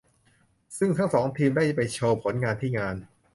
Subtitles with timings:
[0.77, 2.95] ซึ่งทั้งสองทีมได้ไปโชว์ผลงานที่งาน